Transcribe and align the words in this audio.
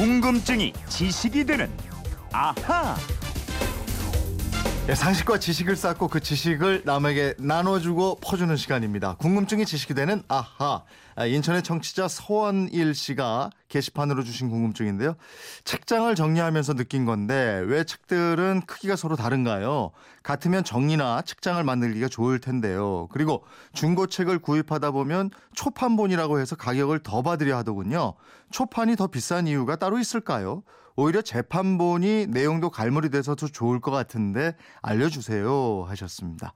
궁금증이 0.00 0.72
지식이 0.88 1.44
되는 1.44 1.70
아하. 2.32 2.96
예, 4.88 4.94
상식과 4.94 5.38
지식을 5.38 5.76
쌓고 5.76 6.08
그 6.08 6.20
지식을 6.20 6.84
남에게 6.86 7.34
나눠주고 7.38 8.16
퍼주는 8.22 8.56
시간입니다. 8.56 9.16
궁금증이 9.16 9.66
지식이 9.66 9.92
되는 9.92 10.22
아하. 10.26 10.84
아, 11.16 11.26
인천의 11.26 11.62
청취자 11.62 12.08
서원일 12.08 12.94
씨가 12.94 13.50
게시판으로 13.70 14.22
주신 14.22 14.50
궁금증인데요. 14.50 15.14
책장을 15.64 16.14
정리하면서 16.14 16.74
느낀 16.74 17.06
건데 17.06 17.62
왜 17.66 17.84
책들은 17.84 18.62
크기가 18.66 18.96
서로 18.96 19.16
다른가요? 19.16 19.92
같으면 20.22 20.64
정리나 20.64 21.22
책장을 21.22 21.62
만들기가 21.64 22.08
좋을 22.08 22.40
텐데요. 22.40 23.08
그리고 23.12 23.44
중고책을 23.72 24.40
구입하다 24.40 24.90
보면 24.90 25.30
초판본이라고 25.54 26.40
해서 26.40 26.56
가격을 26.56 26.98
더 27.02 27.22
받으려 27.22 27.56
하더군요. 27.56 28.14
초판이 28.50 28.96
더 28.96 29.06
비싼 29.06 29.46
이유가 29.46 29.76
따로 29.76 29.98
있을까요? 29.98 30.62
오히려 30.96 31.22
재판본이 31.22 32.26
내용도 32.28 32.68
갈무리 32.68 33.08
돼서 33.08 33.34
더 33.34 33.46
좋을 33.46 33.80
것 33.80 33.90
같은데 33.90 34.54
알려주세요 34.82 35.86
하셨습니다. 35.88 36.52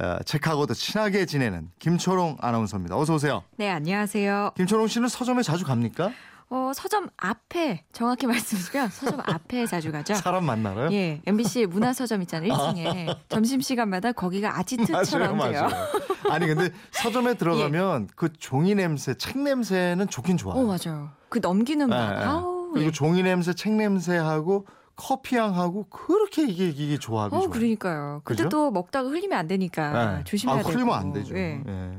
어, 0.00 0.18
책하고도 0.24 0.74
친하게 0.74 1.26
지내는 1.26 1.70
김초롱 1.78 2.38
아나운서입니다. 2.40 2.96
어서 2.96 3.14
오세요. 3.14 3.44
네, 3.56 3.70
안녕하세요. 3.70 4.52
김초롱 4.56 4.88
씨는 4.88 5.08
서점에 5.08 5.42
자주 5.42 5.64
갑니까? 5.64 6.10
어, 6.48 6.70
서점 6.74 7.08
앞에 7.16 7.82
정확히 7.92 8.26
말씀드리면 8.28 8.88
서점 8.90 9.20
앞에 9.24 9.66
자주 9.66 9.90
가죠. 9.90 10.14
사람 10.14 10.44
만나러요? 10.44 10.92
예, 10.92 11.20
MBC 11.26 11.66
문화서점 11.66 12.22
있잖아요. 12.22 12.52
1층에 12.52 13.16
점심 13.28 13.60
시간마다 13.60 14.12
거기가 14.12 14.56
아지트처럼 14.58 15.36
맞아요, 15.36 15.52
돼요. 15.52 15.62
맞아요. 15.62 15.86
아니 16.30 16.46
근데 16.46 16.70
서점에 16.92 17.34
들어가면 17.38 18.08
그 18.14 18.32
종이 18.32 18.74
냄새, 18.74 19.14
책 19.14 19.38
냄새는 19.38 20.08
좋긴 20.08 20.36
좋아요. 20.36 20.58
어, 20.60 20.64
맞아요. 20.64 21.10
그 21.28 21.40
넘기는 21.42 21.88
맛. 21.88 22.16
예, 22.16 22.20
예. 22.20 22.24
아우. 22.24 22.70
그리고 22.72 22.88
예. 22.88 22.92
종이 22.92 23.22
냄새, 23.22 23.52
책 23.52 23.72
냄새하고 23.72 24.66
커피 24.96 25.36
향하고 25.36 25.84
그렇게 25.90 26.42
이게 26.46 26.68
이게 26.68 26.96
조합이 26.98 27.34
어, 27.36 27.40
좋아요. 27.40 27.50
그러니까요. 27.50 28.22
근데 28.24 28.44
그죠? 28.44 28.48
또 28.48 28.70
먹다가 28.70 29.10
흘리면 29.10 29.38
안 29.38 29.46
되니까 29.46 30.16
네. 30.16 30.24
조심해야 30.24 30.56
아, 30.56 30.58
되고. 30.62 30.70
흘리면 30.70 30.94
안 30.94 31.12
되죠. 31.12 31.36
예. 31.36 31.62
예. 31.66 31.98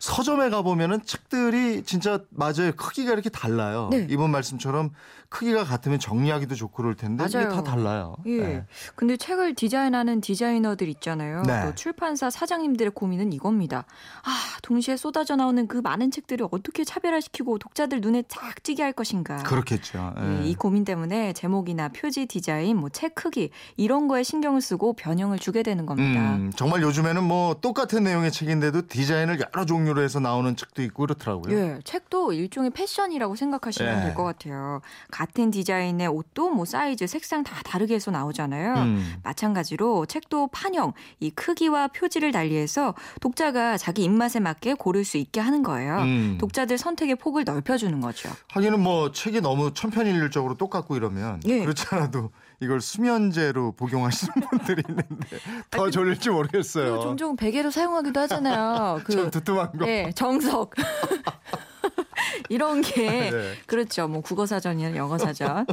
서점에 0.00 0.50
가 0.50 0.60
보면은 0.60 1.02
책들이 1.04 1.82
진짜 1.84 2.20
맞아요. 2.30 2.72
크기가 2.76 3.12
이렇게 3.12 3.30
달라요. 3.30 3.88
네. 3.90 4.06
이번 4.10 4.30
말씀처럼 4.30 4.90
크기가 5.28 5.64
같으면 5.64 5.98
정리하기도 5.98 6.54
좋고 6.54 6.74
그럴 6.76 6.94
텐데 6.94 7.24
이게 7.26 7.38
맞아요. 7.38 7.54
다 7.54 7.62
달라요. 7.62 8.16
예. 8.26 8.38
예. 8.38 8.64
근데 8.94 9.16
책을 9.16 9.54
디자인하는 9.54 10.20
디자이너들 10.20 10.88
있잖아요. 10.88 11.42
네. 11.42 11.64
또 11.64 11.74
출판사 11.74 12.28
사장님들의 12.28 12.92
고민은 12.94 13.32
이겁니다. 13.32 13.86
아, 14.22 14.30
동시에 14.62 14.96
쏟아져 14.96 15.36
나오는 15.36 15.66
그 15.66 15.78
많은 15.78 16.10
책들을 16.10 16.46
어떻게 16.50 16.84
차별화시키고 16.84 17.58
독자들 17.58 18.02
눈에 18.02 18.24
쫙 18.28 18.62
띄게 18.62 18.82
할 18.82 18.92
것인가. 18.92 19.38
그렇겠죠. 19.38 20.14
예. 20.20 20.42
예, 20.42 20.46
이 20.46 20.54
고민 20.54 20.84
때문에 20.84 21.32
제목이나 21.32 21.88
표지 21.88 22.25
디자인, 22.26 22.76
뭐 22.78 22.88
책 22.96 23.14
크기 23.14 23.50
이런 23.76 24.08
거에 24.08 24.22
신경을 24.22 24.60
쓰고 24.62 24.94
변형을 24.94 25.38
주게 25.38 25.62
되는 25.62 25.84
겁니다. 25.84 26.36
음, 26.36 26.50
정말 26.56 26.80
요즘에는 26.82 27.22
뭐 27.22 27.54
똑같은 27.60 28.04
내용의 28.04 28.32
책인데도 28.32 28.86
디자인을 28.88 29.38
여러 29.40 29.66
종류로 29.66 30.00
해서 30.02 30.18
나오는 30.18 30.56
책도 30.56 30.82
있고 30.84 31.02
그렇더라고요. 31.02 31.54
예, 31.54 31.78
책도 31.84 32.32
일종의 32.32 32.70
패션이라고 32.70 33.36
생각하시면 33.36 33.98
예. 33.98 34.02
될것 34.06 34.24
같아요. 34.24 34.80
같은 35.10 35.50
디자인의 35.50 36.08
옷도 36.08 36.50
뭐 36.50 36.64
사이즈, 36.64 37.06
색상 37.06 37.44
다 37.44 37.60
다르게 37.64 37.94
해서 37.94 38.10
나오잖아요. 38.10 38.74
음. 38.76 39.14
마찬가지로 39.22 40.06
책도 40.06 40.48
판형, 40.48 40.92
이 41.20 41.30
크기와 41.30 41.88
표지를 41.88 42.32
달리해서 42.32 42.94
독자가 43.20 43.76
자기 43.76 44.04
입맛에 44.04 44.40
맞게 44.40 44.74
고를 44.74 45.04
수 45.04 45.18
있게 45.18 45.40
하는 45.40 45.62
거예요. 45.62 45.98
음. 45.98 46.38
독자들 46.40 46.78
선택의 46.78 47.16
폭을 47.16 47.44
넓혀주는 47.44 48.00
거죠. 48.00 48.30
하기는 48.48 48.80
뭐 48.80 49.12
책이 49.12 49.42
너무 49.42 49.74
천편일률적으로 49.74 50.54
똑같고 50.54 50.96
이러면 50.96 51.40
예. 51.46 51.60
그렇지 51.60 51.84
않아도 51.90 52.15
이걸 52.60 52.80
수면제로 52.80 53.72
복용하시는 53.72 54.32
분들이 54.50 54.82
있는데 54.88 55.38
더 55.70 55.90
졸릴지 55.90 56.30
모르겠어요. 56.30 57.00
종종 57.00 57.36
베개로 57.36 57.70
사용하기도 57.70 58.18
하잖아요. 58.20 59.00
그좀 59.04 59.30
두툼한 59.30 59.72
거. 59.78 59.84
네, 59.84 60.10
정석. 60.14 60.74
이런 62.48 62.80
게 62.80 63.30
네. 63.30 63.54
그렇죠. 63.66 64.08
뭐 64.08 64.20
국어 64.20 64.46
사전이나 64.46 64.96
영어 64.96 65.18
사전. 65.18 65.66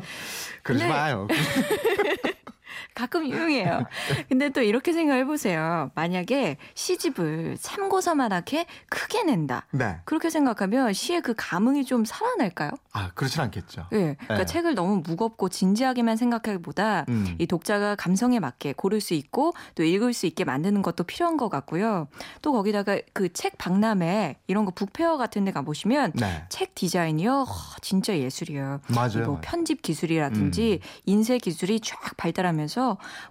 그러지 0.64 0.86
마요. 0.86 1.28
가끔 2.96 3.28
유용해요. 3.28 3.84
근데 4.30 4.50
또 4.50 4.62
이렇게 4.62 4.94
생각해 4.94 5.26
보세요. 5.26 5.92
만약에 5.96 6.58
시집을 6.74 7.58
참고서만하게 7.60 8.66
크게 8.90 9.24
낸다. 9.24 9.68
네. 9.72 9.98
그렇게 10.06 10.30
생각하면 10.30 10.94
시의 10.94 11.22
그 11.22 11.34
감흥이 11.36 11.86
좀 11.86 12.06
살아날까요? 12.06 12.72
아, 12.94 13.12
그렇진 13.14 13.42
않겠죠. 13.42 13.88
예. 13.94 14.16
그러니까 14.20 14.38
네. 14.38 14.46
책을 14.46 14.76
너무 14.76 15.02
무겁고 15.06 15.50
진지하게만 15.50 16.16
생각하기보다 16.18 17.06
음. 17.10 17.36
이 17.40 17.46
독자가 17.46 17.96
감성에 17.96 18.40
맞게 18.40 18.74
고를 18.74 19.02
수 19.02 19.14
있고 19.14 19.54
또 19.76 19.84
읽을 19.84 20.14
수 20.14 20.26
있게 20.26 20.44
만드는 20.46 20.82
것도 20.82 21.04
필요한 21.04 21.38
것 21.38 21.50
같고요. 21.50 22.08
또 22.42 22.54
거기다가 22.54 22.98
그 23.12 23.30
책 23.34 23.58
박람회 23.58 24.38
이런 24.48 24.64
거 24.66 24.72
북페어 24.72 25.18
같은 25.18 25.44
데 25.44 25.52
가보시면 25.52 26.14
네. 26.16 26.46
책 26.50 26.76
디자인이요. 26.76 27.42
허, 27.44 27.80
진짜 27.82 28.18
예술이에요. 28.18 28.80
맞아요. 28.94 29.26
뭐. 29.26 29.36
음. 29.36 29.42
편집 29.42 29.82
기술이라든지 29.82 30.80
인쇄 31.06 31.38
기술이 31.40 31.80
쫙 31.82 32.00
발달하면서 32.16 32.73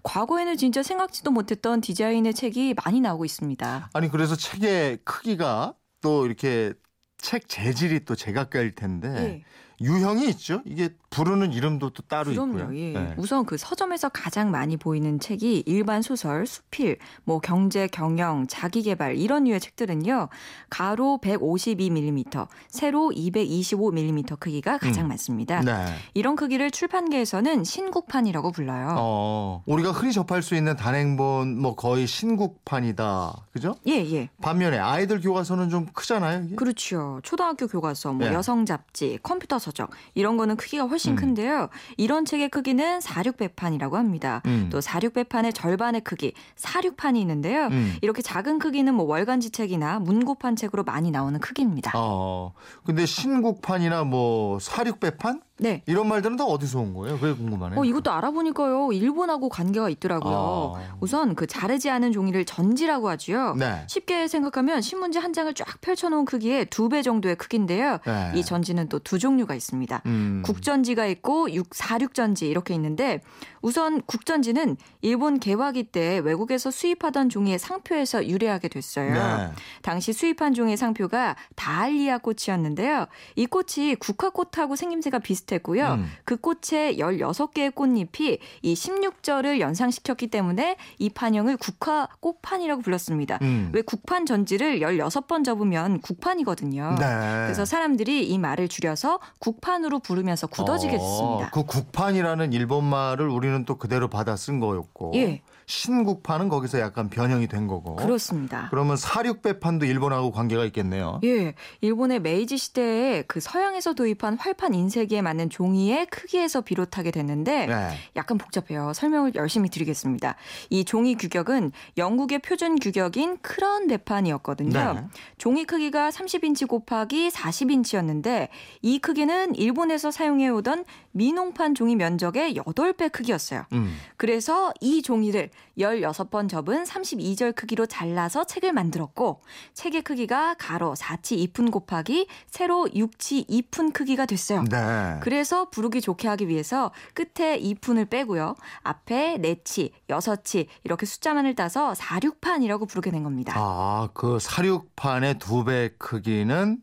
과거에는 0.02 0.56
진짜 0.56 0.82
생각지도 0.82 1.30
못했던 1.30 1.80
디자인의 1.80 2.34
책이 2.34 2.74
많이 2.84 3.00
나오고 3.00 3.24
있습니다. 3.24 3.90
아니 3.92 4.08
그래서 4.08 4.36
책의 4.36 4.98
크기가 5.04 5.74
또 6.00 6.26
이렇게 6.26 6.72
책 7.18 7.48
재질이 7.48 8.04
또 8.04 8.14
제각각일 8.14 8.74
텐데 8.74 9.08
예. 9.18 9.44
유형이 9.84 10.28
있죠. 10.30 10.62
이게 10.64 10.90
부르는 11.12 11.52
이름도 11.52 11.90
또 11.90 12.02
따로 12.08 12.30
그럼요. 12.32 12.58
있고요. 12.58 12.78
예. 12.78 12.92
네. 12.92 13.14
우선 13.18 13.44
그 13.44 13.58
서점에서 13.58 14.08
가장 14.08 14.50
많이 14.50 14.78
보이는 14.78 15.20
책이 15.20 15.64
일반 15.66 16.00
소설, 16.00 16.46
수필, 16.46 16.96
뭐 17.24 17.38
경제, 17.38 17.86
경영, 17.86 18.46
자기개발 18.46 19.16
이런 19.18 19.44
류의 19.44 19.60
책들은요. 19.60 20.28
가로 20.70 21.18
152mm, 21.22 22.48
세로 22.68 23.12
225mm 23.14 24.40
크기가 24.40 24.78
가장 24.78 25.04
음. 25.04 25.08
많습니다. 25.08 25.60
네. 25.60 25.84
이런 26.14 26.34
크기를 26.34 26.70
출판계에서는 26.70 27.62
신국판이라고 27.62 28.50
불러요. 28.50 28.96
어, 28.98 29.62
우리가 29.66 29.92
흔히 29.92 30.12
접할 30.12 30.42
수 30.42 30.54
있는 30.54 30.76
단행본 30.76 31.60
뭐 31.60 31.74
거의 31.76 32.06
신국판이다. 32.06 33.46
그죠? 33.52 33.74
예, 33.86 33.92
예. 34.12 34.30
반면에 34.40 34.78
아이들 34.78 35.20
교과서는 35.20 35.68
좀 35.68 35.86
크잖아요. 35.92 36.44
이게? 36.46 36.56
그렇죠. 36.56 37.20
초등학교 37.22 37.66
교과서, 37.66 38.14
뭐 38.14 38.28
네. 38.28 38.34
여성 38.34 38.64
잡지, 38.64 39.18
컴퓨터 39.22 39.58
서적 39.58 39.90
이런 40.14 40.38
거는 40.38 40.56
크기가 40.56 40.84
훨씬 40.84 41.01
음. 41.10 41.16
큰데요. 41.16 41.68
이런 41.96 42.24
책의 42.24 42.48
크기는 42.48 43.00
46배판이라고 43.00 43.92
합니다. 43.94 44.42
음. 44.46 44.68
또 44.70 44.80
46배판의 44.80 45.54
절반의 45.54 46.02
크기 46.02 46.32
46판이 46.56 47.16
있는데요. 47.18 47.66
음. 47.66 47.96
이렇게 48.00 48.22
작은 48.22 48.58
크기는 48.58 48.94
뭐 48.94 49.06
월간지 49.06 49.50
책이나 49.50 49.98
문고판 49.98 50.56
책으로 50.56 50.84
많이 50.84 51.10
나오는 51.10 51.38
크기입니다. 51.40 51.92
어. 51.94 52.52
근데 52.84 53.06
신국판이나 53.06 54.04
뭐 54.04 54.58
사륙배판 54.58 55.40
네. 55.58 55.82
이런 55.86 56.08
말들은 56.08 56.36
다 56.36 56.44
어디서 56.44 56.80
온 56.80 56.94
거예요? 56.94 57.18
그게 57.18 57.34
궁금하네요. 57.34 57.78
어, 57.78 57.84
이것도 57.84 58.10
알아보니까요. 58.10 58.92
일본하고 58.92 59.48
관계가 59.48 59.90
있더라고요. 59.90 60.74
아. 60.76 60.96
우선 61.00 61.34
그 61.36 61.46
자르지 61.46 61.88
않은 61.90 62.10
종이를 62.10 62.44
전지라고 62.44 63.08
하지요. 63.08 63.54
네. 63.56 63.84
쉽게 63.86 64.26
생각하면 64.26 64.80
신문지 64.80 65.18
한 65.18 65.32
장을 65.32 65.52
쫙 65.54 65.80
펼쳐놓은 65.80 66.24
크기의 66.24 66.66
두 66.66 66.88
배 66.88 67.02
정도의 67.02 67.36
크기인데요. 67.36 67.98
네. 68.04 68.32
이 68.34 68.42
전지는 68.44 68.88
또 68.88 68.98
두 68.98 69.18
종류가 69.18 69.54
있습니다. 69.54 70.02
음. 70.06 70.42
국전지가 70.44 71.06
있고 71.06 71.52
육, 71.52 71.74
사륙전지 71.74 72.48
이렇게 72.48 72.72
있는데 72.74 73.20
우선 73.60 74.00
국전지는 74.02 74.76
일본 75.00 75.38
개화기 75.38 75.84
때 75.84 76.18
외국에서 76.18 76.70
수입하던 76.70 77.28
종이의 77.28 77.58
상표에서 77.58 78.26
유래하게 78.26 78.68
됐어요. 78.68 79.12
네. 79.12 79.52
당시 79.82 80.12
수입한 80.12 80.54
종의 80.54 80.76
상표가 80.76 81.36
다알리아 81.56 82.18
꽃이었는데요. 82.18 83.06
이 83.36 83.46
꽃이 83.46 83.94
국화꽃하고 83.96 84.76
생김새가 84.76 85.18
비슷 85.20 85.51
했고요. 85.54 85.94
음. 85.94 86.06
그 86.24 86.36
꽃에 86.36 86.96
16개의 86.96 87.74
꽃잎이 87.74 88.38
이 88.62 88.74
16절을 88.74 89.60
연상시켰기 89.60 90.28
때문에 90.28 90.76
이 90.98 91.10
판형을 91.10 91.56
국화 91.56 92.08
꽃판이라고 92.20 92.82
불렀습니다. 92.82 93.38
음. 93.42 93.70
왜 93.72 93.82
국판 93.82 94.26
전지를 94.26 94.80
16번 94.80 95.44
접으면 95.44 96.00
국판이거든요. 96.00 96.96
네. 96.98 97.06
그래서 97.44 97.64
사람들이 97.64 98.28
이 98.28 98.38
말을 98.38 98.68
줄여서 98.68 99.20
국판으로 99.38 99.98
부르면서 100.00 100.46
굳어지게 100.46 100.96
어, 100.96 100.98
됐습니다. 100.98 101.50
그 101.50 101.64
국판이라는 101.64 102.52
일본 102.52 102.84
말을 102.84 103.28
우리는 103.28 103.64
또 103.64 103.76
그대로 103.76 104.08
받아 104.08 104.36
쓴 104.36 104.60
거였고 104.60 105.12
예. 105.14 105.42
신국판은 105.66 106.48
거기서 106.48 106.80
약간 106.80 107.08
변형이 107.08 107.46
된 107.46 107.66
거고. 107.66 107.96
그렇습니다. 107.96 108.68
그러면 108.70 108.96
사륙배판도 108.96 109.86
일본하고 109.86 110.30
관계가 110.30 110.64
있겠네요. 110.66 111.20
예, 111.24 111.54
일본의 111.80 112.20
메이지 112.20 112.56
시대에 112.56 113.22
그 113.22 113.40
서양에서 113.40 113.94
도입한 113.94 114.38
활판 114.38 114.74
인쇄기에 114.74 115.22
맞는 115.32 115.50
종이의 115.50 116.06
크기에서 116.06 116.60
비롯하게 116.60 117.10
됐는데 117.10 117.66
네. 117.66 117.88
약간 118.16 118.38
복잡해요. 118.38 118.92
설명을 118.94 119.34
열심히 119.34 119.68
드리겠습니다. 119.68 120.36
이 120.70 120.84
종이 120.84 121.16
규격은 121.16 121.72
영국의 121.96 122.40
표준 122.40 122.78
규격인 122.78 123.38
크런 123.40 123.86
배판이었거든요. 123.88 124.94
네. 124.94 125.04
종이 125.38 125.64
크기가 125.64 126.10
30인치 126.10 126.68
곱하기 126.68 127.30
40인치였는데 127.30 128.48
이 128.82 128.98
크기는 128.98 129.54
일본에서 129.54 130.10
사용해오던 130.10 130.84
민홍판 131.12 131.74
종이 131.74 131.96
면적의 131.96 132.54
8배 132.54 133.10
크기였어요. 133.12 133.64
음. 133.72 133.96
그래서 134.16 134.72
이 134.80 135.02
종이를 135.02 135.50
16번 135.78 136.48
접은 136.48 136.84
32절 136.84 137.54
크기로 137.54 137.86
잘라서 137.86 138.44
책을 138.44 138.72
만들었고 138.72 139.40
책의 139.74 140.02
크기가 140.02 140.54
가로 140.54 140.94
4치 140.94 141.52
2푼 141.52 141.70
곱하기 141.70 142.26
세로 142.46 142.86
6치 142.94 143.48
2푼 143.48 143.92
크기가 143.92 144.26
됐어요. 144.26 144.64
네. 144.64 145.18
그래서 145.22 145.70
부르기 145.70 146.00
좋게 146.00 146.26
하기 146.28 146.48
위해서 146.48 146.90
끝에 147.14 147.58
2푼을 147.60 148.10
빼고요. 148.10 148.54
앞에 148.82 149.38
4치, 149.38 149.90
6치 150.08 150.66
이렇게 150.84 151.06
숫자만을 151.06 151.54
따서 151.54 151.92
468이라고 151.92 152.88
부르게 152.88 153.10
된 153.10 153.22
겁니다. 153.22 153.54
아, 153.56 154.08
그 154.14 154.38
사육판의 154.40 155.38
두 155.38 155.64
배 155.64 155.90
크기는 155.98 156.78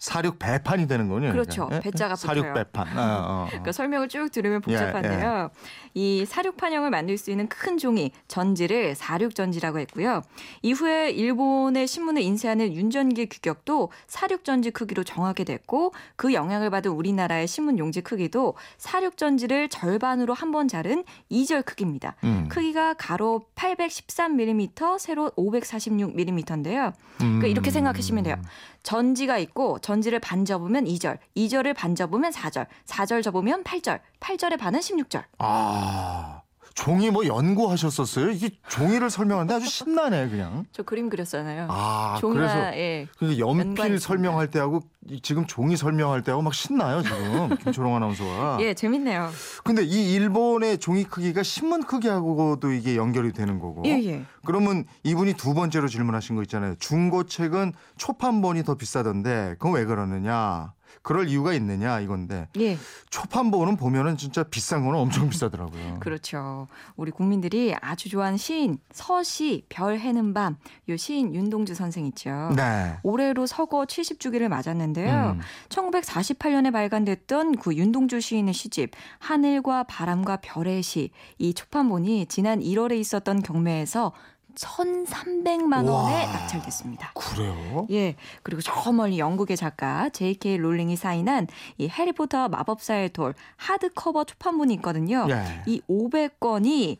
사육 0.00 0.38
배판이 0.38 0.88
되는 0.88 1.08
거군요. 1.08 1.30
그렇죠. 1.30 1.66
그러니까. 1.66 1.82
배자가 1.82 2.14
붙어요. 2.14 2.54
배판. 2.54 2.98
어, 2.98 3.02
어, 3.02 3.04
어. 3.44 3.46
그러니까 3.50 3.70
설명을 3.70 4.08
쭉 4.08 4.30
들으면 4.32 4.62
예, 4.68 4.72
복잡한데요. 4.72 5.50
이 5.92 6.24
사륙 6.26 6.56
판형을 6.56 6.88
만들 6.88 7.18
수 7.18 7.30
있는 7.30 7.48
큰 7.48 7.76
종이 7.76 8.10
전지를 8.26 8.94
사륙 8.94 9.34
전지라고 9.34 9.78
했고요. 9.80 10.22
이후에 10.62 11.10
일본의 11.10 11.86
신문을 11.86 12.22
인쇄하는 12.22 12.72
윤전기 12.72 13.26
규격도 13.28 13.90
사륙 14.06 14.44
전지 14.44 14.70
크기로 14.70 15.04
정하게 15.04 15.44
됐고 15.44 15.92
그 16.16 16.32
영향을 16.32 16.70
받은 16.70 16.90
우리나라의 16.90 17.46
신문 17.46 17.78
용지 17.78 18.00
크기도 18.00 18.54
사륙 18.78 19.16
전지를 19.16 19.68
절반으로 19.68 20.32
한 20.34 20.50
번 20.50 20.66
자른 20.66 21.04
2절 21.30 21.64
크기입니다. 21.64 22.16
음. 22.24 22.48
크기가 22.48 22.94
가로 22.94 23.42
813mm, 23.54 24.98
세로 24.98 25.30
546mm인데요. 25.36 26.92
그러니까 27.18 27.46
음. 27.46 27.46
이렇게 27.46 27.70
생각하시면 27.70 28.24
돼요. 28.24 28.36
전지가 28.82 29.38
있고 29.38 29.78
전지를 29.90 30.20
반 30.20 30.44
접으면 30.44 30.84
2절, 30.84 31.18
2절을 31.36 31.74
반 31.74 31.96
접으면 31.96 32.30
4절, 32.30 32.68
4절 32.86 33.24
접으면 33.24 33.64
8절, 33.64 33.98
8절의 34.20 34.56
반은 34.56 34.78
16절. 34.78 35.24
아, 35.38 36.42
종이 36.74 37.10
뭐 37.10 37.26
연구하셨었어요? 37.26 38.30
이게 38.30 38.50
종이를 38.68 39.10
설명하는데 39.10 39.54
아주 39.54 39.66
신나네, 39.66 40.28
그냥. 40.28 40.64
저 40.72 40.82
그림 40.82 41.08
그렸잖아요. 41.10 41.66
아, 41.68 42.16
종이가 42.20 42.40
그래서 42.40 42.76
예. 42.78 43.06
연필. 43.38 43.98
설명할 43.98 44.50
때하고 44.50 44.80
이- 45.08 45.20
지금 45.20 45.46
종이 45.46 45.76
설명할 45.76 46.22
때하고 46.22 46.42
막 46.42 46.54
신나요, 46.54 47.02
지금. 47.02 47.56
김초롱 47.58 47.96
아나운서가. 47.96 48.58
예, 48.60 48.74
재밌네요. 48.74 49.30
근데 49.64 49.82
이 49.82 50.14
일본의 50.14 50.78
종이 50.78 51.04
크기가 51.04 51.42
신문 51.42 51.82
크기하고도 51.82 52.72
이게 52.72 52.96
연결이 52.96 53.32
되는 53.32 53.58
거고. 53.58 53.82
예, 53.86 53.90
예. 54.04 54.24
그러면 54.46 54.84
이분이 55.02 55.34
두 55.34 55.54
번째로 55.54 55.88
질문하신 55.88 56.36
거 56.36 56.42
있잖아요. 56.42 56.76
중고책은 56.78 57.72
초판본이 57.96 58.62
더 58.64 58.74
비싸던데 58.76 59.56
그건 59.58 59.72
왜 59.74 59.84
그러느냐? 59.84 60.72
그럴 61.02 61.28
이유가 61.28 61.52
있느냐 61.54 62.00
이건데 62.00 62.48
예. 62.58 62.76
초판본은 63.10 63.76
보면은 63.76 64.16
진짜 64.16 64.42
비싼 64.42 64.84
거는 64.84 64.98
엄청 64.98 65.28
비싸더라고요. 65.28 65.98
그렇죠. 66.00 66.68
우리 66.96 67.10
국민들이 67.10 67.74
아주 67.80 68.08
좋아하는 68.08 68.36
시인 68.36 68.78
서시 68.92 69.64
별 69.68 69.98
해는 69.98 70.34
밤. 70.34 70.56
요 70.88 70.96
시인 70.96 71.34
윤동주 71.34 71.74
선생 71.74 72.06
있죠. 72.06 72.50
네. 72.56 72.96
올해로 73.02 73.46
서거 73.46 73.84
70주기를 73.84 74.48
맞았는데요. 74.48 75.36
음. 75.36 75.40
1948년에 75.68 76.72
발간됐던 76.72 77.56
그 77.56 77.74
윤동주 77.74 78.20
시인의 78.20 78.54
시집 78.54 78.90
하늘과 79.18 79.84
바람과 79.84 80.38
별의 80.42 80.82
시 80.82 81.10
이 81.38 81.54
초판본이 81.54 82.26
지난 82.26 82.60
1월에 82.60 82.98
있었던 82.98 83.42
경매에서 83.42 84.12
1,300만 84.54 85.88
원에 85.88 86.26
와. 86.26 86.32
낙찰됐습니다. 86.32 87.12
그래요? 87.14 87.86
예. 87.90 88.16
그리고 88.42 88.60
저 88.62 88.92
멀리 88.92 89.18
영국의 89.18 89.56
작가 89.56 90.08
J.K. 90.08 90.56
롤링이 90.58 90.96
사인한 90.96 91.46
이 91.78 91.88
해리포터 91.88 92.48
마법사의 92.48 93.10
돌 93.10 93.34
하드커버 93.56 94.24
초판본이 94.24 94.74
있거든요. 94.74 95.26
예. 95.30 95.62
이 95.66 95.80
500건이 95.88 96.98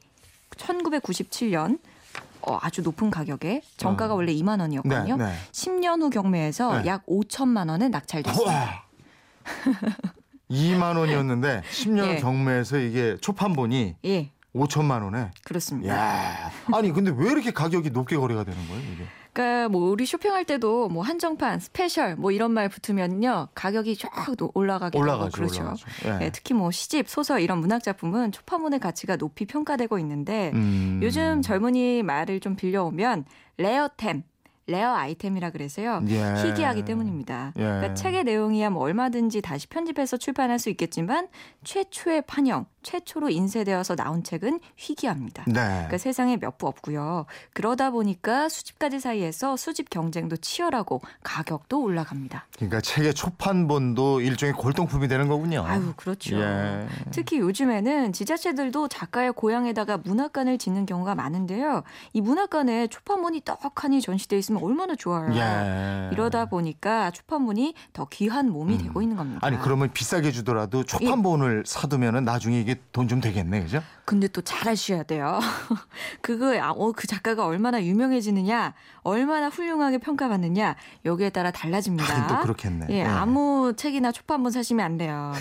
1997년 0.57 1.79
어, 2.43 2.59
아주 2.63 2.83
높은 2.83 3.11
가격에 3.11 3.63
정가가 3.77 4.15
어. 4.15 4.17
원래 4.17 4.33
2만 4.35 4.61
원이었거든요. 4.61 5.17
네, 5.17 5.25
네. 5.27 5.35
10년 5.53 6.01
후 6.01 6.11
경매에서 6.11 6.81
네. 6.83 6.89
약 6.89 7.05
5천만 7.07 7.69
원에 7.69 7.89
낙찰됐습니다. 7.89 8.53
와. 8.53 8.83
2만 10.51 10.97
원이었는데 10.99 11.63
10년 11.71 12.09
예. 12.09 12.17
경매에서 12.17 12.79
이게 12.79 13.17
초판본이 13.21 13.97
예, 14.05 14.31
5천만 14.55 15.03
원에. 15.03 15.31
그렇습니다. 15.45 15.95
야. 15.95 16.51
아니 16.73 16.93
근데 16.93 17.13
왜 17.17 17.31
이렇게 17.31 17.53
가격이 17.53 17.91
높게 17.91 18.17
거래가 18.17 18.45
되는 18.45 18.59
거예요, 18.69 18.83
이게? 18.93 19.05
그러니까 19.33 19.69
뭐 19.69 19.91
우리 19.91 20.07
쇼핑할 20.07 20.45
때도 20.45 20.89
뭐 20.89 21.05
한정판, 21.05 21.61
special 21.61 22.17
뭐 22.17 22.33
이런 22.33 22.51
말 22.51 22.69
붙으면요 22.69 23.49
가격이 23.55 23.97
쫙 23.97 24.11
하고 24.13 24.51
올라가죠, 24.55 24.99
그렇죠. 24.99 25.63
올라가죠. 25.63 25.87
예. 26.07 26.27
예, 26.27 26.31
특히 26.31 26.53
뭐 26.53 26.71
시집, 26.73 27.09
소설 27.09 27.41
이런 27.41 27.59
문학 27.59 27.83
작품은 27.83 28.33
초판본의 28.33 28.81
가치가 28.81 29.17
높이 29.17 29.47
평가되고 29.47 29.99
있는데 30.01 30.51
음. 30.55 31.01
요즘 31.03 31.43
젊은이 31.43 32.03
말을 32.03 32.41
좀 32.41 32.57
빌려오면 32.57 33.25
rare템, 33.57 34.25
rare 34.71 34.95
item이라 34.95 35.51
그래서요. 35.51 36.03
예. 36.09 36.35
희귀하기 36.43 36.85
때문입니다. 36.85 37.53
예. 37.57 37.61
그러니까 37.63 37.95
책의 37.95 38.25
내용이야 38.25 38.71
뭐 38.71 38.83
얼마든지 38.85 39.43
다시 39.43 39.67
편집해서 39.67 40.17
출판할 40.17 40.59
수 40.59 40.71
있겠지만 40.71 41.29
최초의 41.65 42.23
판형, 42.27 42.67
최초로 42.83 43.29
인쇄되어서 43.31 43.97
나온 43.97 44.23
책은 44.23 44.61
희귀합니다. 44.77 45.45
네. 45.47 45.53
그러니까 45.53 45.99
세상에 45.99 46.37
몇 46.37 46.51
부 46.61 46.67
없고요. 46.67 47.25
그러다 47.55 47.91
보니까 47.91 48.49
수집가들 48.51 49.01
사이에서 49.01 49.57
수집 49.57 49.89
경쟁도 49.89 50.37
치열하고 50.39 51.01
가격도 51.23 51.81
올라갑니다. 51.83 52.47
그러니까 52.57 52.81
책의 52.83 53.15
초판본도 53.15 54.21
일종의 54.21 54.53
골동품이 54.55 55.09
되는 55.09 55.29
거군요. 55.29 55.65
아유, 55.67 55.93
그렇죠. 55.97 56.37
예. 56.39 56.87
특히 57.13 57.39
요즘에는 57.39 58.13
지자체들도 58.13 58.89
작가의 58.89 59.33
고향에다가 59.33 59.99
문학관을 59.99 60.59
짓는 60.59 60.85
경우가 60.87 61.15
많은데요. 61.15 61.83
이 62.13 62.21
문학관에 62.21 62.89
초판본이 62.89 63.43
떡하니 63.45 64.01
전시돼 64.03 64.37
있으면 64.39 64.60
얼마나 64.63 64.95
좋아요. 64.95 65.33
예. 65.35 66.11
이러다 66.13 66.47
보니까 66.47 67.11
초판본이 67.11 67.75
더 67.93 68.07
귀한 68.11 68.51
몸이 68.51 68.75
음. 68.75 68.79
되고 68.79 69.03
있는 69.03 69.17
겁니다. 69.17 69.41
아니 69.47 69.59
그러면 69.61 69.91
비싸게 69.93 70.31
주더라도 70.33 70.85
초판본을 70.85 71.65
사두면은 71.67 72.25
나중에 72.25 72.61
이게 72.61 72.77
돈 72.93 73.11
좀 73.11 73.21
되겠네, 73.21 73.63
그죠? 73.63 73.83
근데 74.05 74.29
또 74.29 74.41
잘 74.43 74.69
아셔야 74.69 75.03
돼요. 75.05 75.41
그거 76.23 76.57
아, 76.61 76.71
어, 76.71 76.93
그 76.93 77.07
작가가 77.07 77.47
얼마나 77.47 77.83
유명해지느냐, 77.83 78.75
얼마나 79.03 79.49
훌륭하게 79.49 79.99
평가받느냐 79.99 80.77
여기에 81.05 81.31
따라 81.31 81.51
달라집니다. 81.51 82.27
또 82.29 82.39
그렇겠네. 82.41 82.87
예, 82.91 82.95
예. 83.01 83.05
아무 83.05 83.73
책이나 83.77 84.13
초판본 84.13 84.53
사시면 84.53 84.85
안 84.85 84.99
돼요. 84.99 85.33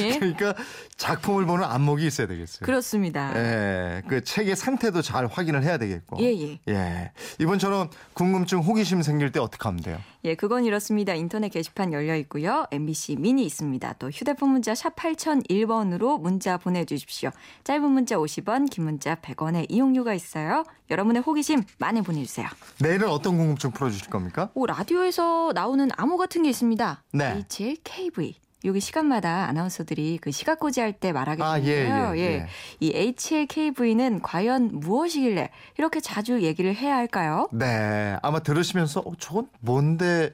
예, 0.00 0.18
그러니까 0.18 0.54
작품을 0.96 1.46
보는 1.46 1.64
안목이 1.64 2.06
있어야 2.06 2.26
되겠어요. 2.26 2.60
그렇습니다. 2.64 3.32
예, 3.36 4.02
그 4.08 4.24
책의 4.24 4.56
상태도 4.56 5.02
잘 5.02 5.26
확인을 5.26 5.62
해야 5.62 5.78
되겠고. 5.78 6.18
예, 6.20 6.32
예. 6.32 6.58
예. 6.68 7.10
이번처럼 7.40 7.90
궁금증, 8.14 8.60
호기심 8.60 9.02
생길 9.02 9.32
때 9.32 9.40
어떻게 9.40 9.62
하면 9.64 9.82
돼요? 9.82 9.98
예, 10.24 10.34
그건 10.34 10.64
이렇습니다. 10.64 11.14
인터넷 11.14 11.48
게시판 11.48 11.92
열려 11.92 12.16
있고요. 12.16 12.66
MBC 12.70 13.16
미니 13.16 13.44
있습니다. 13.44 13.94
또 13.98 14.10
휴대폰 14.10 14.50
문자 14.50 14.74
샵 14.74 14.94
8001번으로 14.94 16.20
문자 16.20 16.58
보내주십시오. 16.58 17.30
짧은 17.64 17.90
문자 17.90 18.16
50원, 18.16 18.70
긴 18.70 18.84
문자 18.84 19.16
100원의 19.16 19.66
이용료가 19.68 20.14
있어요. 20.14 20.64
여러분의 20.90 21.22
호기심 21.22 21.64
많이 21.78 22.02
보내주세요. 22.02 22.46
내일은 22.78 23.08
어떤 23.08 23.36
궁금증 23.36 23.72
풀어주실 23.72 24.10
겁니까? 24.10 24.50
오, 24.54 24.66
라디오에서 24.66 25.52
나오는 25.54 25.88
암호 25.96 26.16
같은 26.16 26.42
게 26.44 26.50
있습니다. 26.50 27.02
네. 27.12 27.44
HLKV. 27.50 28.36
여기 28.64 28.80
시간마다 28.80 29.48
아나운서들이 29.48 30.18
그 30.20 30.30
시각고지 30.30 30.80
할 30.80 30.92
때 30.92 31.10
말하게 31.12 31.42
아, 31.42 31.58
예, 31.60 31.64
되는데요. 31.64 32.16
예, 32.18 32.20
예. 32.34 32.46
이 32.80 32.92
HLKV는 32.94 34.20
과연 34.22 34.70
무엇이길래 34.74 35.50
이렇게 35.78 36.00
자주 36.00 36.42
얘기를 36.42 36.74
해야 36.74 36.96
할까요? 36.96 37.48
네. 37.50 38.16
아마 38.22 38.38
들으시면서 38.40 39.00
어, 39.00 39.12
저건 39.18 39.48
뭔데 39.60 40.32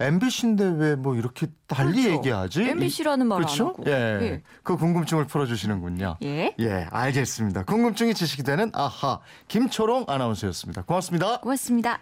MBC인데 0.00 0.64
왜 0.64 0.96
뭐 0.96 1.14
이렇게 1.14 1.46
달리 1.66 2.02
그렇죠. 2.02 2.18
얘기하지? 2.18 2.62
MBC라는 2.62 3.26
말안 3.26 3.44
그렇죠? 3.44 3.68
하고. 3.68 3.84
예. 3.86 3.92
예. 3.92 4.42
그 4.62 4.76
궁금증을 4.76 5.26
풀어주시는군요. 5.26 6.16
예. 6.24 6.54
예, 6.58 6.86
알겠습니다. 6.90 7.64
궁금증이 7.64 8.12
지식이 8.14 8.42
되는 8.42 8.70
아하 8.74 9.20
김초롱 9.48 10.04
아나운서였습니다. 10.08 10.82
고맙습니다. 10.82 11.38
고맙습니다. 11.40 12.00